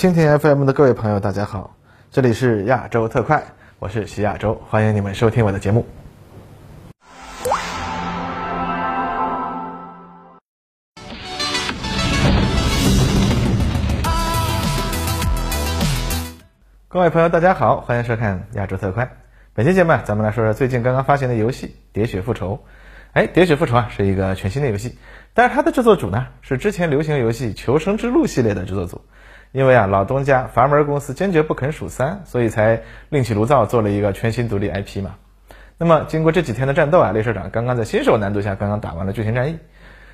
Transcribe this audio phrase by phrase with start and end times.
[0.00, 1.76] 蜻蜓 FM 的各位朋友，大家好，
[2.10, 3.44] 这里是亚洲特快，
[3.78, 5.84] 我是徐亚洲，欢迎你们收听我的节目。
[16.88, 19.18] 各位朋友，大家好，欢迎收看亚洲特快。
[19.52, 22.54] 本期节目啊，咱们来说说最近刚刚发行的游戏《喋血复仇》。
[23.12, 24.96] 哎，《喋血复仇》啊是一个全新的游戏，
[25.34, 29.02] 但是它的制作组呢是之前流行游戏《求生之路》系列的制作组。
[29.52, 35.16] 因为啊，老东家阀门公司坚决不肯数三，所以才另起炉灶做了一个全新独立 IP 嘛。
[35.76, 39.58] 那么经过这几天的战斗啊，猎社长刚刚在新手难度下刚刚打完了剧情战役。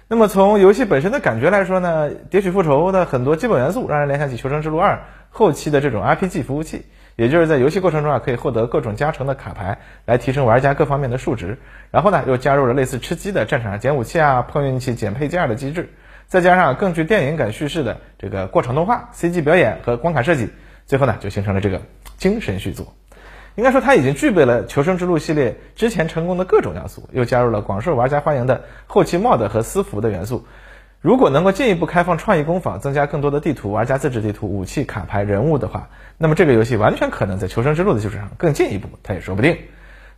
[0.09, 4.95] 那么从游戏本身的感觉来说呢，《喋血复仇》的很多基本元素让人联想起《求生之路二》
[5.31, 11.59] 后期的这种 RPG 服务器，也就是在游戏过程中啊可以获得各种加成的卡牌来提升玩家各方面的数值，
[11.91, 15.91] 然后呢又加入了类似吃鸡的战场上捡武器啊、碰运气、捡配件的机制。
[16.29, 20.49] 再加上更具电影感叙事的这个过场动画、CG 表演和关卡设计，
[20.87, 21.83] 最后呢就形成了这个
[22.19, 22.95] 精神续作。
[23.55, 30.45] 应该说，它已经具备了《求生之路》系列之前成功的各种要素，又加入了广受玩家欢迎的后期 MOD 和私服的元素。
[31.01, 35.89] 如果能够进一步开放创意工坊，增加更多的地图、玩家自制地图、武器、卡牌、人物的话，
[36.19, 39.57] 那么这个游戏完全可能在《求生之路》的基础上更进一步，它也说不定。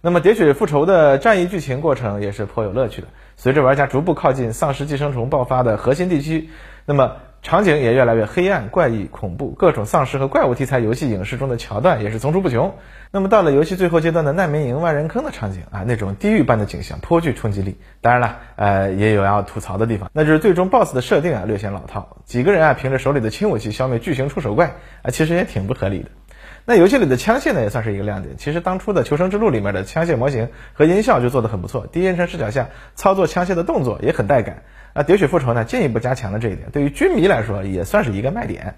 [0.00, 3.08] 那么《喋血复仇》的战役剧情过程也是颇有乐趣的。
[3.38, 6.50] 随着玩家逐步靠近丧尸寄生虫爆发的核心地区，
[6.84, 12.74] 那么场景也越来越黑暗、怪异、恐怖，各种丧尸和怪物题材游戏影视中的桥段也是层出不穷。
[13.12, 17.78] 那么到了游戏最后阶段的难民营、万人坑的场景啊，那种地狱般的景象颇具冲击力。
[18.00, 26.10] 当然了，呃，也有要吐槽的地方，那就是最终 BOSS 的设定啊略显老套，几个人啊凭着手里的轻武器消灭巨型触手怪啊，其实也挺不合理的。
[26.68, 28.36] 那游戏里的枪械呢，也算是一个亮点。
[28.36, 34.64] 其实当初的《求生之路》里面的枪械模型和音效就做得很不错，第一人称视角下操作枪械的动作也很带感。
[34.92, 38.74] 那，《喋血复仇》呢进一步加强了这一点，对于军迷来说也算是一个卖点。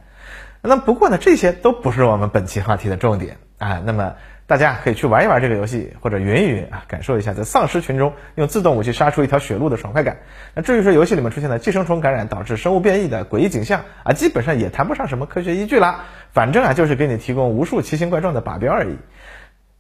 [0.62, 3.82] 那不过呢，这些都不是我们本期话题的重点啊。
[3.84, 4.14] 那么。
[4.50, 10.16] 大家可以去玩一玩这个游戏，或者云一云啊，感受一下在丧尸群中用自动武器杀出一条血路的爽快感。
[10.56, 16.06] 那至于说游戏里面出现的寄生虫感染导致生物变异的诡异景象啊，基本上也谈不上什么科学依据啦。
[16.32, 18.96] 反正啊，就是给你提供无数奇形怪状的靶标而已。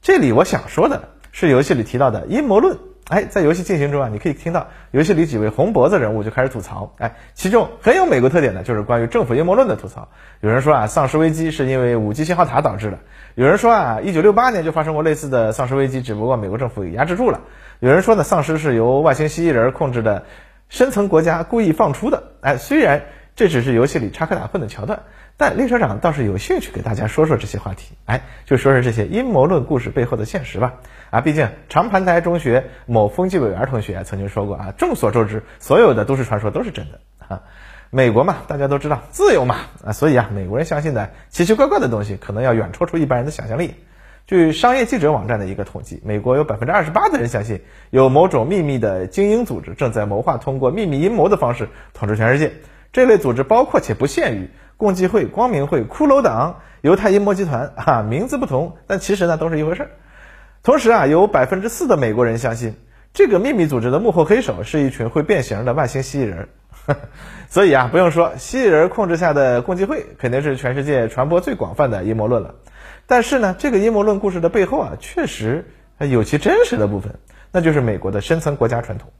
[0.02, 2.78] 这里我想说的是游戏里提到的阴谋论。
[3.10, 6.94] 哎，在游戏进行中啊，你可以听到游戏里几位红脖子人物就开始吐槽。
[6.98, 10.08] 哎，其中很有美国特点的就是关于政府阴谋论的吐槽。
[10.40, 12.98] 有人说啊，丧尸危机是因为五 G 信号塔导致的；
[13.34, 17.40] 有人说啊，一九六八年就发生过类似的丧尸危机，只不过美国政府给压制住了；
[17.80, 20.24] 有人说呢，丧尸是由外星蜥蜴人控制的
[20.68, 22.22] 深层国家故意放出的。
[22.42, 23.02] 哎，虽然
[23.34, 25.00] 这只是游戏里插科打诨的桥段。
[25.40, 30.74] 但列车长倒是有兴趣给大家说说这些话题，哎，就说说这些阴谋论故事背后的现实吧。
[31.08, 37.40] 啊，毕竟长盘台中学某风纪委员同学曾经说过啊，众所周知，所有的都市传说都是真的啊。
[37.88, 43.76] 美国嘛，大家都知道自由嘛，啊，所以啊，美国人相信的奇奇怪怪的东西，可能要远超出一般人的想象力。
[44.26, 52.52] 据商业记者网站的一个统计，美国有百分之二十八的人相信有某种秘密的精英组织正在谋划通过秘密阴谋的方式统治全世界。
[52.92, 54.50] 这类组织包括且不限于。
[54.80, 59.90] 共济会、光明会、骷髅党、犹太阴谋集团， 哈，名字不同，但其实呢都是一回事儿。
[60.62, 62.76] 同时啊，有百分之四的美国人相信
[63.12, 66.48] 这个秘密组织的幕后黑手是一群会变形的外星蜥蜴人。
[67.50, 72.54] 所以啊，不用说，蜥蜴人控制下的共济会肯定是全世界传播最广泛的阴谋论了。
[73.06, 75.66] 但是呢，这个阴谋论故事的背后啊，确实
[75.98, 77.18] 有其真实的部分，
[77.52, 79.12] 那就是美国的深层国家传统。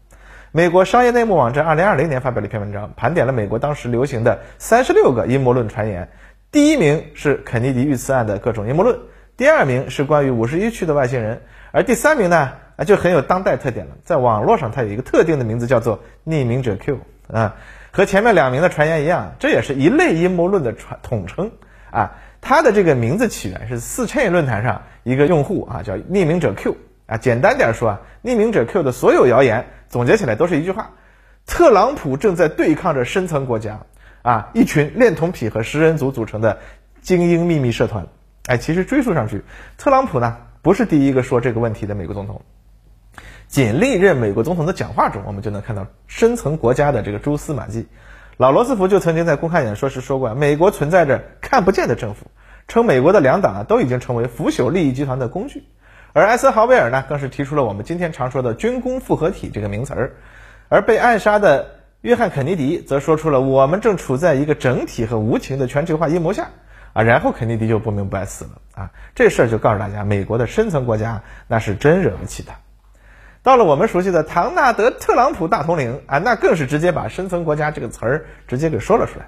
[0.52, 6.08] 美国商业内幕网站二零二零年发表了一篇文章，盘点了美国当时流行的三十六个阴谋论传言。
[6.50, 8.98] 第一名是肯尼迪遇刺案的各种阴谋论，
[9.36, 16.98] 第二名是关于五十一区的外星人，而第三名呢，啊就很有当代特点了，在网络上它有一个特定的名字叫做匿名者 Q
[17.32, 17.54] 啊，
[17.92, 21.52] 和前面两名的传言一样，这也是一类阴谋论的传统称
[21.92, 22.10] 啊。
[22.40, 29.66] 它的这个名字起源是四 c 论坛上一个用户啊叫匿名者 Q 啊，简单点说啊，匿名者 Q 的所有谣言。
[29.90, 30.92] 总结起来都是一句话：
[31.46, 33.80] 特朗普正在对抗着深层国家
[34.22, 36.60] 啊，一群恋童癖和食人族组成的
[37.02, 38.06] 精英秘密社团。
[38.46, 39.42] 哎，其实追溯上去，
[39.76, 42.40] 特朗普呢不是第一个说这个问题的美国总统。
[43.48, 47.88] 仅历任美国总统的讲话中，我们就能看到深层国家的这个蛛丝马迹。
[48.36, 52.30] 老罗斯福就曾经在公开演说时说过，美国存在着看不见的政府，
[52.68, 55.64] 称美国的两党啊都已经成为腐朽利益集团的工具。
[56.12, 60.12] 而艾森豪威尔呢，更是提出了我们今天常说的“军工复合体”这个名词儿，
[60.68, 66.48] 而被暗杀的约翰肯尼迪则说出了我们正处在一个整体和无情的全球化阴谋下
[66.94, 72.50] 啊，然后肯尼迪就不明不白死了啊，这事儿就告诉大家，美国的深层国家那是真惹不起的。
[73.42, 79.26] 到了我们熟悉的唐纳德特朗普大统领啊，那更是直接把深层国家这个词儿直接给说了出来。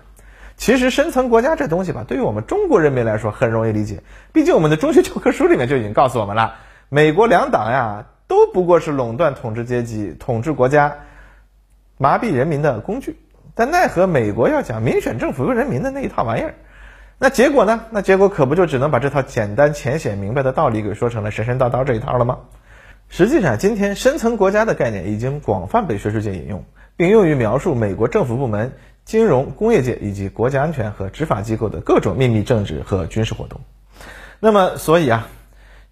[0.56, 4.02] 其实深层国家这东西吧，对于我们中国人民来说很容易理解，
[4.32, 6.56] 毕竟我们的中学教科书里面就已经告诉我们了，
[6.94, 10.96] 美国两党呀都不过是垄断统治阶级、统治国家、
[11.96, 13.18] 麻痹人民的工具。
[13.54, 16.54] 但奈何美国要讲民选政府由人民的那一套玩意儿，
[17.16, 17.86] 那结果呢？
[17.92, 22.40] 那结果可不就只能把这套简单浅显明白的道理给说成了神神叨叨这一套了吗？
[23.08, 26.62] 实际上，今天深层国家的概念已经广泛被学术界引用，
[26.98, 28.72] 并用于描述美国政府部门、
[29.06, 33.62] 金融、工业界以及国家安全和执法机构的各种秘密政治和军事活动。
[34.40, 35.28] 那么，所以啊，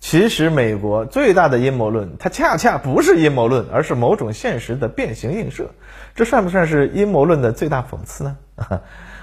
[0.01, 5.71] 其实美国最大的阴谋论，它恰恰不是阴谋论，而是某种现实的变形映射。
[6.15, 8.37] 这算不算是阴谋论的最大讽刺呢？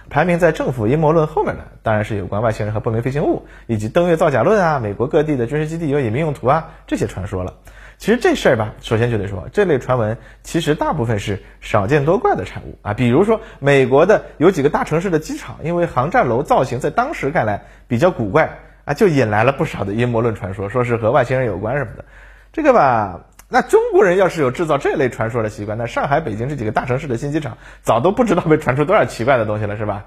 [0.10, 7.56] 排名在政府阴谋论后面的，当然是有关外星人和不明飞行物，以及登月造假论啊，美国各地的军事基地有隐秘用途啊这些传说了。
[7.98, 12.94] 其实这事儿吧，首先就得说，这类传闻其实大部分是少见多怪的产物啊。
[12.94, 22.06] 比如说，美国的有几个大城市的机场，因为航站楼造型在当时看来比较古怪啊，就引来了不少的阴谋论传说，说是和外星人有关什么的。
[22.54, 30.06] 这个吧，那中国人要是有制造这类传说的习惯，那上海、北京这几个大城市的新机场早都不知道被传出多少奇怪的东西了，是吧？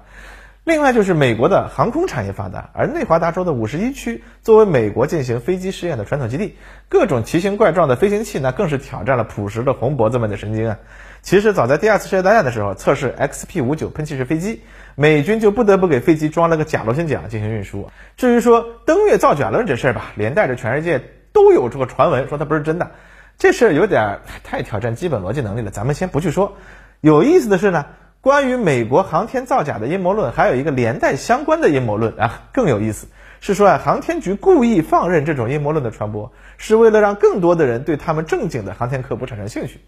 [0.63, 6.55] 另外就是美国的航空产业发达，而内华达州的五十一区作为美国进行飞机试验的传统基地，
[6.87, 10.77] 各种奇形怪状的飞行器呢，更是挑战了朴实的红脖子们的神经啊！
[11.23, 14.61] 其实早在第二次世界大战的时候，测试 XP 五九喷气式飞机，
[14.93, 17.89] 美军就不得不给飞机装了个假螺旋桨进行运输。
[18.15, 21.01] 至于说登月造假论这事儿吧，连带着全世界
[21.33, 22.91] 都有这个传闻说它不是真的，
[23.39, 26.55] 这事儿有点太挑战基本逻辑能力了，咱们先不去说。
[26.99, 27.87] 有意思的是呢。
[28.21, 33.07] 关于美国航天造假的阴谋论，还有一个连带相关的阴谋论啊，更有意思，
[33.39, 39.81] 是说啊，航天局故意放任这种阴谋论的传播，是为了让更多的人对他们正经的航天科普产生兴趣，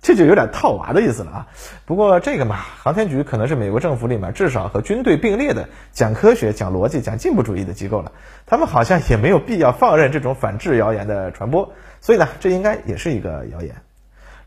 [0.00, 1.46] 这就有点套娃的意思了啊。
[1.84, 8.12] 不过这个嘛，航天局可能是美国政府里面至少和军队并列的讲科学、讲逻辑、讲进步主义的机构了，
[8.46, 13.74] 他们好像也没有必要放任这种反制谣言的传播，所以呢，这应该也是一个谣言。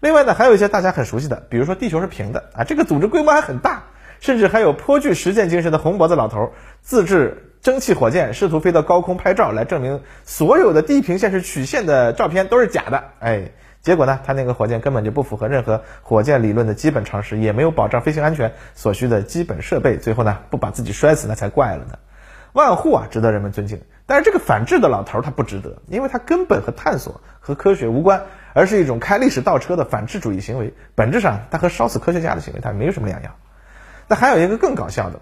[0.05, 3.85] 另外呢，还有一些大家很熟悉的，比如说地球是平的啊，这个组织规模还很大，
[4.19, 6.51] 甚至还有颇具实践精神的红脖子老头
[6.83, 13.03] 自制蒸汽火箭，试图飞到高空拍照，来证明所有的地平线是曲线的照片都是假的。
[13.17, 13.49] 哎，
[13.81, 21.97] 结果呢，他那个火箭根本就不符合任何火箭理论的基本常识，也没有保障飞行安全所需的基本设备，最后呢，不把自己摔死那才怪了呢。
[22.53, 28.21] 万户啊，值得人们尊敬，但是这个反制的老头他不值得，因为他根本和探索和科学无关。
[28.55, 33.33] 而是一种开历史倒车的反智主义行为，本质上它和烧死科学家的行为它没有什么两样。
[34.07, 35.19] 那还有一个更搞笑的，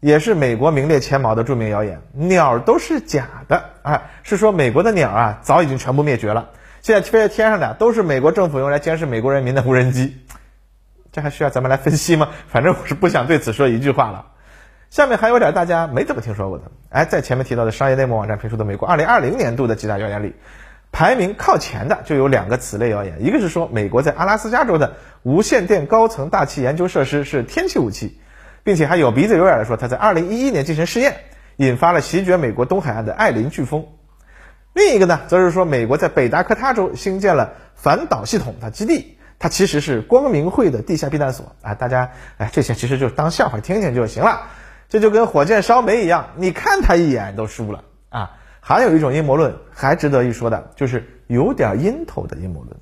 [0.00, 4.10] 也是美国名列前茅的著名谣言：鸟都是假的 啊！
[4.24, 6.50] 是说美国的鸟啊早已经全部灭绝了，
[6.80, 10.18] 现在飞在天上的都是美国政府用来监视美国人民的无人机。
[11.12, 12.30] 这还需要咱们来分析吗？
[12.48, 14.26] 反正我是不想对此说一句话了。
[14.90, 20.34] 下面还有点大家没怎么听说过的，哎，在前面提到的商业内幕网站评出的美国2020年度的几大谣言里。
[20.92, 28.20] 排名靠前的就有两个此类谣言，一个是说美国在阿拉斯加州的无线电高层大气研究设施是天气武器，
[28.62, 31.16] 并且还有鼻子有眼的说它在2011年进行试验，
[31.56, 33.86] 引发了席卷美国东海岸的艾琳飓风。
[34.74, 41.74] 另一个呢，则是说美国在北达科他州新建了反导系统的基地，它其实是光明会的地下避难所啊！
[41.74, 44.42] 大家哎，这些其实就当笑话听听就行了，
[44.88, 48.30] 这就跟火箭烧煤一样，你看它一眼都输了啊！
[48.64, 52.76] 还有一种阴谋论还值得一说的，就是有点阴头的阴谋论。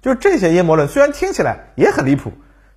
[0.00, 2.32] 就是这些阴谋论虽然听起来也很离谱，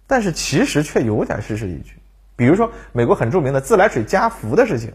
[0.08, 1.94] 但是其实却有点事实依据。
[2.36, 4.92] 比如说，美国很著名的自来水加氟的事情，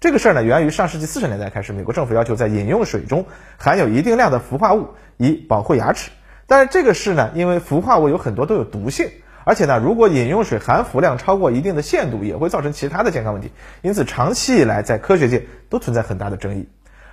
[0.00, 3.26] 这个事儿呢，源于上世纪四十年代开始，美国政府要求在饮用水中
[3.58, 4.88] 含有一定量的氟化物，
[5.18, 6.10] 以保护牙齿。
[6.46, 9.10] 但是这个事呢，因为氟化物有很多都有毒性，
[9.44, 13.52] 而且呢，如果饮用水含氟量超过一定的限度，也会造成其他的健康问题。
[13.82, 16.68] 因此，长期以来在科学界都存在很大的争议。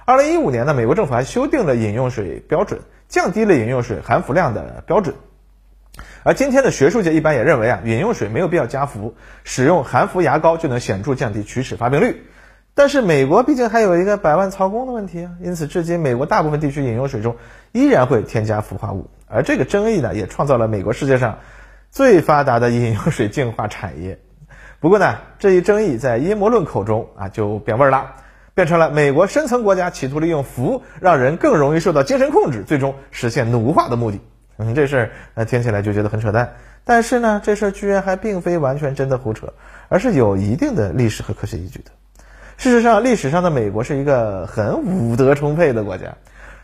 [0.09, 5.13] 二零一五年呢，美国政府还修订了饮用水标准，降低了饮用水含氟量的标准。
[6.23, 9.13] 而今天的学术界一般也认为啊，饮用水没有必要加氟，
[9.43, 12.23] 使用含氟牙膏就能显著降低龋齿发病率。
[12.73, 17.35] 但是美国毕竟还有一个百万曹公的问题啊，因此至今美国大部分地区饮用水中
[17.71, 19.11] 依然会添加氟化物。
[19.27, 21.37] 而这个争议呢，也创造了美国世界上
[21.91, 24.17] 最发达的饮用水净化产业。
[24.79, 28.15] 不过呢，这一争议在阴谋论口中啊就变味儿了。
[28.53, 34.19] 变成了美国深层国家企图利用氟让人更容易受到精神控制，最终实现奴化的目的。
[34.57, 36.55] 嗯，这事儿呃听起来就觉得很扯淡。
[36.83, 39.53] 但是呢，这事儿居然还并非完全真的胡扯，
[39.87, 41.91] 而是有一定的历史和科学依据的。
[42.57, 46.17] 事实上，历史上的美国是一个很武德充沛的国家，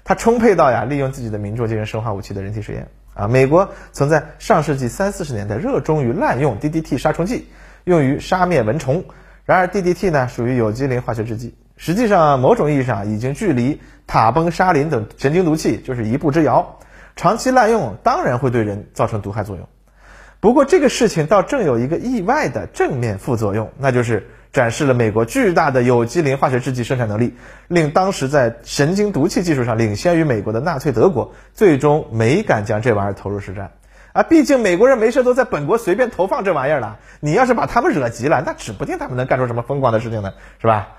[0.03, 3.29] 它充沛到呀利用自己的民众进行生化武器的人体实验啊。
[3.29, 7.47] 美国曾在上世纪三四十年代热衷于滥用 DDT 杀虫剂，
[7.85, 9.05] 用于杀灭蚊虫。
[9.45, 16.79] 然而 DDT 呢属于有机磷化学制剂，实际上某种意义上已经距离塔崩沙林等神经毒气就是一步之遥。
[17.15, 19.67] 长期滥用当然会对人造成毒害作用。
[20.39, 27.35] 不过这个事情倒正有一个意外的正面副作用，那就是展示了美国巨大的有机磷化学制剂生产能力，
[27.67, 33.71] 令当时在神经毒气技术上领先于美国的纳粹德国最终没敢将这玩意儿投入实战。
[34.13, 40.89] 啊，毕竟美国人没事都在本国随便投放这玩意儿了，你要是把他们惹急了，那指不定他们能干出什么疯狂的事情呢，是吧？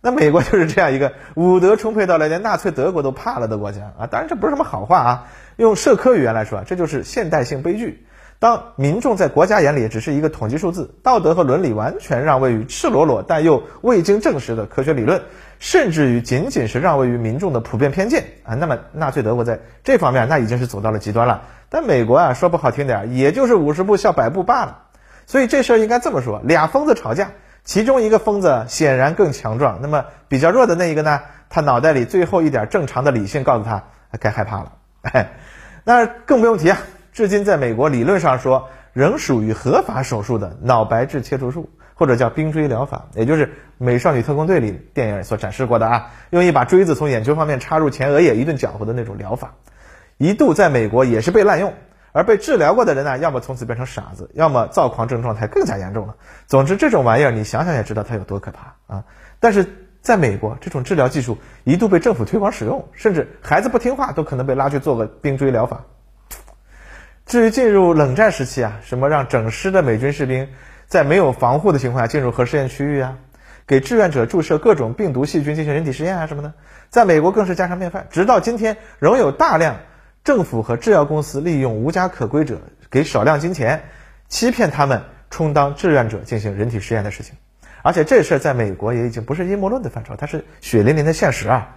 [0.00, 4.06] 那美国就是这样一个武德充沛到来连纳粹德国都怕了的国家啊！
[4.06, 5.26] 当然这不是什么好话啊，
[5.56, 8.06] 用社科语言来说，这就是现代性悲剧。
[8.38, 15.22] 当民众在国家眼里只是一个统计数字，道德和伦理完全让位于赤裸裸但又未经证实的科学理论，
[15.58, 21.42] 甚至于仅仅是让位于民众的普遍偏见啊，那么纳粹德国在这方面那已经是走到了极端了。
[21.68, 24.82] 但美国啊，说不好听点，也就是五十步笑百步罢了。
[25.26, 27.32] 所以这事儿应该这么说：俩疯子吵架。
[27.64, 31.20] 其中一个疯子显然更强壮，那么比较弱的那一个呢？
[31.50, 33.84] 他脑袋里最后一点正常的理性告诉他
[34.20, 34.72] 该害怕了。
[35.02, 35.30] 哎，
[35.84, 36.78] 那更不用提啊，
[37.12, 43.46] 至今在美国理论上说仍属于合法手术的脑白质切除术，或者叫冰锥疗法，也就是
[43.78, 49.54] 《美少女特工队》里电影所展示过的啊，用一把锥子从眼球方面插入前额叶一顿搅和的那种疗法，
[50.18, 51.72] 一度在美国也是被滥用。
[52.18, 56.16] 而被治疗过的人呢，要么从此变成傻子，要么躁狂症状态更加严重了。
[56.48, 59.04] 总之，这种玩意儿你想想也知道它有多可怕啊！
[59.38, 65.84] 但是在美国，这种治疗技术一度被政府推广使用，甚至孩子不听话都可能被拉去做个冰锥疗法。
[67.24, 70.48] 至于进入冷战时期啊，什么让整师的美军士兵
[70.88, 73.16] 在没有防护的情况下进入核试验区域啊，
[73.64, 76.54] 给志愿者注射各种病毒细菌进行人体实验啊什么的，
[76.90, 78.08] 在美国更是家常便饭。
[78.10, 79.76] 直到今天，仍有大量。
[80.28, 83.84] 政府和制药公司利用无家可归者给少量金钱，
[84.28, 87.34] 欺骗他们充当志愿者进行人体实验的事情，
[87.82, 91.74] 而且这事儿在美国也已经不是阴谋论的范畴，它是血淋淋的现实啊。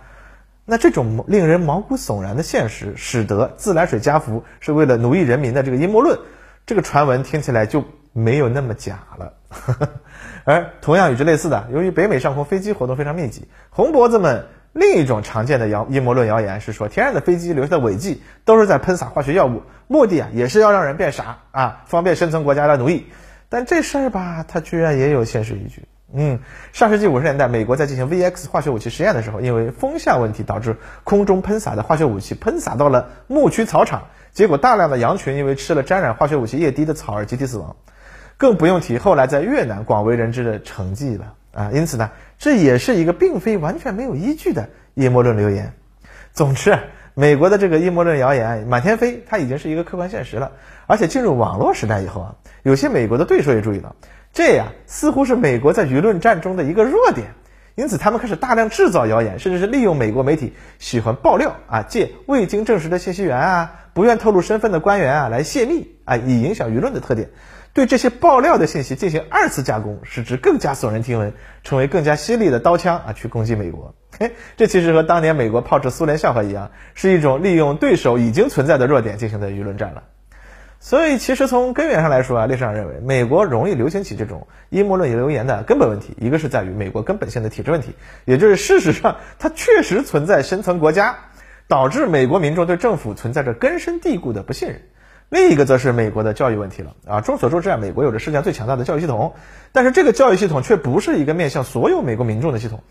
[0.66, 6.20] 那这种令人毛骨悚然的现实，使得自来水加氟是为了奴役人民的这个阴谋论，
[6.66, 9.34] 这个传闻听起来就没有那么假了。
[10.44, 14.44] 而同样与之类似的，由于北美上空飞机活动非常密集，红脖子们。
[14.74, 23.08] 另一种常见的谣阴谋论谣言是说，天上的飞机留下的尾迹都是在喷洒化学药物，目的啊也是要让人变傻啊，方便生存国家的奴役。
[23.50, 25.84] 但这事儿吧，它居然也有现实依据。
[26.14, 26.40] 嗯，
[26.72, 37.76] 上世纪五十年代，美国在进行 VX 化学武器实验的时候，因为风向问题导致空中喷洒的化学武器喷洒到了牧区草场，结果大量的羊群因为吃了沾染化学武器液滴的草而集体死亡。
[38.38, 41.34] 更不用提后来在越南广为人知的成绩了。
[41.54, 45.74] 啊，因此呢，这也是一个并非完全没有依据的阴谋论流言。
[46.34, 46.78] 总之，
[47.14, 50.54] 美国的这个阴谋论谣言满天飞，它已经是一个客观现实了。
[50.88, 53.96] 而且进入网络时代以后啊，有些美国的对手也注意到，
[54.34, 57.34] 这呀似乎是美国在舆论战中的一个弱点。
[57.76, 67.30] 因此，他们开始大量制造谣言，甚至是利用美国媒体喜欢爆料啊，借未经证实的信息源啊，不愿透露身份的官员啊来泄密啊，以影响舆论的特点。
[67.74, 73.96] 对这些爆料的信息进行二次加工，使之更加耸人听闻，成为更加犀利的刀枪啊，去攻击美国。
[74.20, 80.04] 嘿，这其实和当年美国炮制苏联笑话一样，是一种利用对手已经存在的弱点进行的舆论战了。
[80.82, 91.16] 所以，其实从根源上来说啊，历史上认为美国容易流行起这种阴谋论流言的根本问题，一个是在于美国根本性的体制问题，也就是事实上它确实存在深层国家，
[91.68, 94.82] 导致美国民众对政府存在着根深蒂固的不信任。
[95.32, 97.22] 另一个则是美国的教育问题了啊！
[97.22, 99.34] 众所周知啊，美国有着世界上最强大的教育系统，
[99.72, 102.84] 但是这个教育系统却不是一个面向所有美国民众的系统。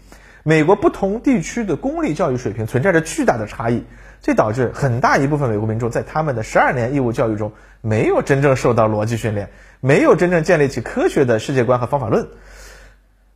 [0.43, 3.85] 美国不同地区的公立教育水平存在着巨大的差异，
[4.23, 12.27] 这导致很大一部分美国民众在他们的十二年义务教育中没有真正受到逻辑训练，没有真正建立起科学的世界观和方法论。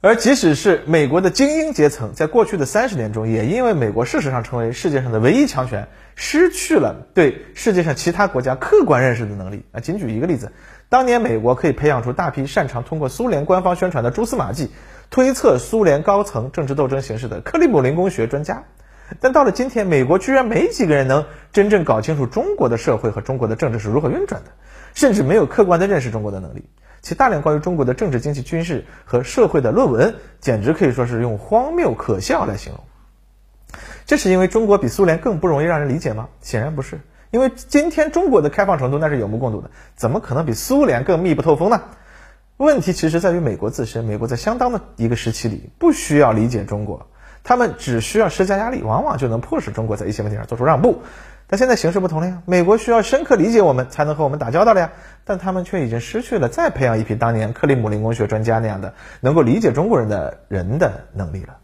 [0.05, 9.65] 而即使是美国的精英阶层，在过去的三十年中，也因为美国事实上成为世界上的唯一强权，失去了对世界上其他国家客观认识的能力。
[9.73, 10.53] 啊，仅举一个例子，
[10.91, 14.69] 当年美国可以培养出大批擅长通过苏联官方宣传的蛛丝马迹，
[15.09, 18.65] 推测苏联高层政治斗争形势的克里姆林宫学专家，
[19.21, 24.51] 但到了今天，美国居然没几个人能真正搞清楚中国的社会和中国的政治是如何运转的，
[24.93, 26.67] 甚至没有客观的认识中国的能力。
[27.05, 32.83] 其大量关于中国的政治、经济、军事和社会的论文，简直可以说是用荒谬可笑来形容。
[34.07, 36.31] 这是因为中国比苏联更不容易让人理解吗？
[36.41, 36.99] 显然不是，
[37.31, 41.83] 因为今天中国的开放程度那是有目共睹的，怎么可能比苏联更密不透风呢？
[42.57, 47.07] 问题其实在于美国自身，美国在相当的一个时期里不需要理解中国，
[47.43, 51.03] 他们只需要施加压力，往往就能迫使中国在一些问题上做出让步。
[51.47, 54.93] 但现在形势不同了呀，美国需要深刻理解我们，才能和我们打交道了呀。
[55.25, 61.59] 但他们却已经失去了再培养一批当年克里姆林宫学专家那样的能够理解中国人的人的能力了。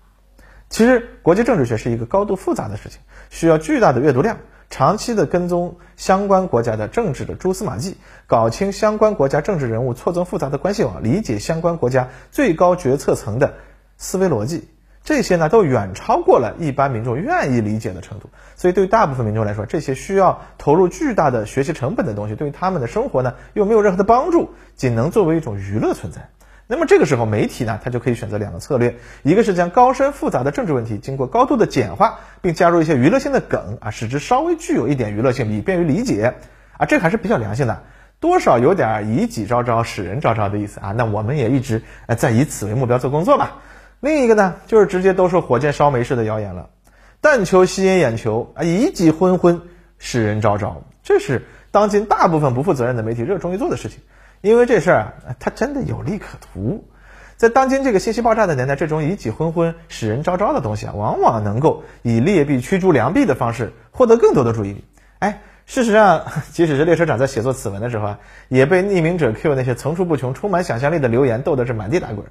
[0.69, 4.37] 其实，国际政治学是一个高度复杂的事情，需要巨大的阅读量，
[4.69, 7.97] 长期的跟踪相关国家的政治的蛛丝马迹，
[8.27, 13.55] 搞清相关国家政治人物错综复杂的关系网，理解相关国家最高决策层的
[13.97, 14.69] 思维逻辑。
[15.03, 26.29] 这些呢，都远超过了一般民众愿意理解的程度，所以对于大部分民众来说，这些需要投入巨大的学习成本的东西，对于他们的生活呢，又没有任何的帮助，仅能作为一种娱乐存在。
[26.67, 36.35] 那么这个时候，媒体呢，它就可以选择两个策略，一个是将高深复杂的政治问题经过高度的简化，并加入一些娱乐性的梗啊，使之稍微具有一点娱乐性，以便于理解
[36.77, 37.83] 啊，这还是比较良心的，
[38.21, 40.93] 多少有点以己招招，使人招招的意思啊。
[40.93, 43.57] 那我们也一直呃在以此为目标做工作吧。
[44.01, 46.71] 另一个呢，就是直接都是火箭烧煤式的谣言了，
[47.21, 49.61] 但求吸引眼球啊，以己昏昏，
[49.99, 54.01] 使人昭昭，这是当今大部分不负责任的媒体热衷于做的事情。
[54.41, 56.89] 因为这事儿啊，它真的有利可图。
[57.37, 64.85] 在当今这个信息爆炸的年代，这种以己昏昏，使人昭昭的东西啊，往往能够以劣币驱逐良币的方式获得更多的注意力。
[65.19, 72.25] 哎，事实上， 即使是列车长在写作此文的时候啊，也被匿名者 Q 那些层出不穷、充满想象力的留言逗得是满地打滚。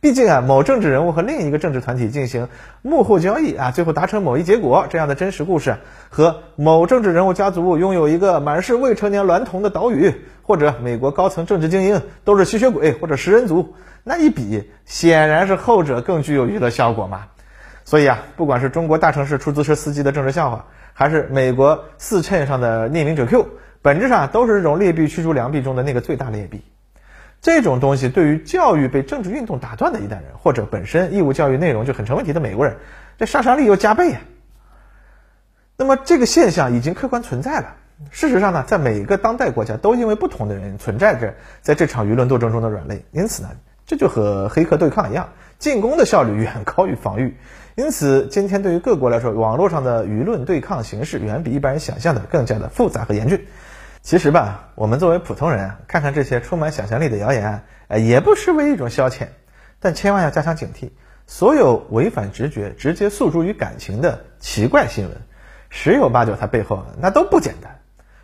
[0.00, 2.48] 毕竟啊，某政治人物和另一个政治团体进行
[2.80, 5.76] 幕后交易啊，最后达成某一结果，这样的真实故事，
[6.08, 10.10] 和某政治人物家族拥有一个满是未成年娈童的岛屿，
[10.42, 17.26] 或者美国高层政治精英都是吸血鬼或者食人族，那一比，显然是后者更具有娱乐效果嘛。
[17.84, 20.64] 所以啊，不管是中国大城市出租车司机的政治笑话，
[20.94, 23.46] 还是美国四衬上的匿名者 Q，
[23.82, 26.62] 本质上都是这种劣币驱逐良币中的那个最大劣币。
[27.42, 32.76] 这种东西对于教育被政治运动打断的一代人，或者本身义务教育内容就很成问题的美国人，
[33.18, 34.20] 这杀伤力又加倍呀。
[35.76, 37.76] 那么这个现象已经客观存在了。
[38.10, 43.50] 事实上呢，在每个当代国家都因为不同的人存在着在这场舆论斗争中的软肋，因此呢，
[43.86, 47.36] 这就和黑客对抗一样，进攻的效率远高于防御。
[47.74, 53.46] 因此，今天对于各国来说，网络上的舆论对抗形式远比一般人想象的更加的复杂和严峻。
[54.02, 59.28] 其实吧，我们作为普通人，看看这些充满想象力的谣言，呃，也不失为一种消遣。
[59.78, 60.90] 但千万要加强警惕，
[61.26, 65.16] 所有违反直觉、直接诉诸于感情的奇怪新闻，
[65.68, 67.78] 十有八九它背后那都不简单。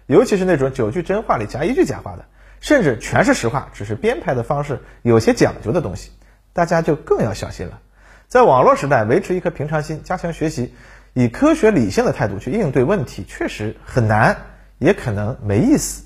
[0.07, 2.25] 尤其是那种九句真话里夹一句假话的，
[2.61, 6.11] 甚至全是实话，只是编排的方式有些讲究的东西，
[6.53, 7.81] 大家就更要小心了。
[8.29, 10.75] 在网络时代，维持一颗平常心，加强学习，
[11.13, 14.37] 以科学理性的态度去应对问题，确实很难。
[14.79, 16.05] 也可能没意思，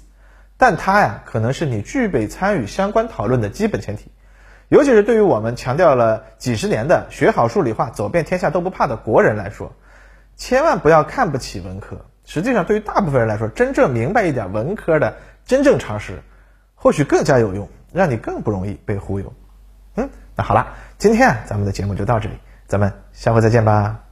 [0.56, 4.10] 但它呀，可能是你具备参与相关讨论的基本前提。
[4.68, 9.72] 尤其是对于我们强调了几十年的学好数理化、走遍天下都不怕的国人来说，
[10.36, 12.06] 千万不要看不起文科。
[12.24, 16.22] 实际上，对于大部分人来说，真正明白一点文科的真正常识，
[16.76, 19.32] 或许更加有用，让你更不容易被忽悠。
[19.96, 22.36] 嗯，那好了，今天啊，咱们的节目就到这里，
[22.68, 24.09] 咱们下回再见吧。